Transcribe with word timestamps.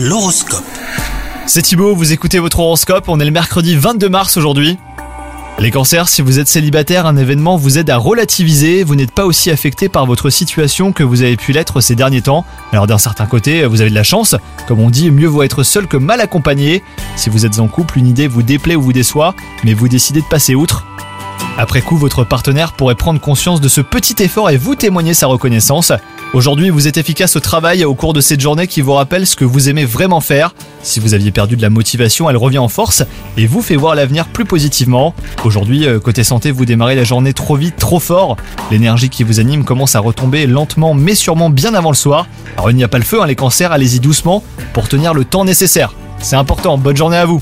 L'horoscope. 0.00 0.62
C'est 1.46 1.62
Thibaut, 1.62 1.92
vous 1.92 2.12
écoutez 2.12 2.38
votre 2.38 2.60
horoscope, 2.60 3.08
on 3.08 3.18
est 3.18 3.24
le 3.24 3.32
mercredi 3.32 3.74
22 3.74 4.08
mars 4.08 4.36
aujourd'hui. 4.36 4.78
Les 5.58 5.72
cancers, 5.72 6.08
si 6.08 6.22
vous 6.22 6.38
êtes 6.38 6.46
célibataire, 6.46 7.04
un 7.04 7.16
événement 7.16 7.56
vous 7.56 7.78
aide 7.78 7.90
à 7.90 7.96
relativiser, 7.96 8.84
vous 8.84 8.94
n'êtes 8.94 9.10
pas 9.10 9.24
aussi 9.26 9.50
affecté 9.50 9.88
par 9.88 10.06
votre 10.06 10.30
situation 10.30 10.92
que 10.92 11.02
vous 11.02 11.22
avez 11.22 11.36
pu 11.36 11.50
l'être 11.50 11.80
ces 11.80 11.96
derniers 11.96 12.22
temps. 12.22 12.44
Alors 12.70 12.86
d'un 12.86 12.96
certain 12.96 13.26
côté, 13.26 13.66
vous 13.66 13.80
avez 13.80 13.90
de 13.90 13.94
la 13.96 14.04
chance, 14.04 14.36
comme 14.68 14.78
on 14.78 14.90
dit, 14.90 15.10
mieux 15.10 15.26
vaut 15.26 15.42
être 15.42 15.64
seul 15.64 15.88
que 15.88 15.96
mal 15.96 16.20
accompagné. 16.20 16.84
Si 17.16 17.28
vous 17.28 17.44
êtes 17.44 17.58
en 17.58 17.66
couple, 17.66 17.98
une 17.98 18.06
idée 18.06 18.28
vous 18.28 18.44
déplaît 18.44 18.76
ou 18.76 18.82
vous 18.82 18.92
déçoit, 18.92 19.34
mais 19.64 19.74
vous 19.74 19.88
décidez 19.88 20.20
de 20.20 20.26
passer 20.26 20.54
outre. 20.54 20.86
Après 21.58 21.82
coup, 21.82 21.96
votre 21.96 22.22
partenaire 22.22 22.72
pourrait 22.72 22.94
prendre 22.94 23.20
conscience 23.20 23.60
de 23.60 23.66
ce 23.66 23.80
petit 23.80 24.22
effort 24.22 24.48
et 24.48 24.56
vous 24.56 24.76
témoigner 24.76 25.12
sa 25.12 25.26
reconnaissance. 25.26 25.92
Aujourd'hui, 26.34 26.68
vous 26.68 26.86
êtes 26.86 26.98
efficace 26.98 27.36
au 27.36 27.40
travail 27.40 27.86
au 27.86 27.94
cours 27.94 28.12
de 28.12 28.20
cette 28.20 28.42
journée 28.42 28.66
qui 28.66 28.82
vous 28.82 28.92
rappelle 28.92 29.26
ce 29.26 29.34
que 29.34 29.46
vous 29.46 29.70
aimez 29.70 29.86
vraiment 29.86 30.20
faire. 30.20 30.54
Si 30.82 31.00
vous 31.00 31.14
aviez 31.14 31.30
perdu 31.30 31.56
de 31.56 31.62
la 31.62 31.70
motivation, 31.70 32.28
elle 32.28 32.36
revient 32.36 32.58
en 32.58 32.68
force 32.68 33.02
et 33.38 33.46
vous 33.46 33.62
fait 33.62 33.76
voir 33.76 33.94
l'avenir 33.94 34.26
plus 34.26 34.44
positivement. 34.44 35.14
Aujourd'hui, 35.44 35.86
euh, 35.86 35.98
côté 35.98 36.24
santé, 36.24 36.50
vous 36.50 36.66
démarrez 36.66 36.96
la 36.96 37.04
journée 37.04 37.32
trop 37.32 37.56
vite, 37.56 37.76
trop 37.76 37.98
fort. 37.98 38.36
L'énergie 38.70 39.08
qui 39.08 39.22
vous 39.22 39.40
anime 39.40 39.64
commence 39.64 39.96
à 39.96 40.00
retomber 40.00 40.46
lentement 40.46 40.92
mais 40.92 41.14
sûrement 41.14 41.48
bien 41.48 41.72
avant 41.72 41.90
le 41.90 41.96
soir. 41.96 42.26
Alors 42.58 42.70
il 42.70 42.76
n'y 42.76 42.84
a 42.84 42.88
pas 42.88 42.98
le 42.98 43.04
feu, 43.04 43.22
hein, 43.22 43.26
les 43.26 43.34
cancers, 43.34 43.72
allez-y 43.72 43.98
doucement 43.98 44.44
pour 44.74 44.86
tenir 44.86 45.14
le 45.14 45.24
temps 45.24 45.46
nécessaire. 45.46 45.94
C'est 46.20 46.36
important, 46.36 46.76
bonne 46.76 46.96
journée 46.96 47.16
à 47.16 47.24
vous 47.24 47.40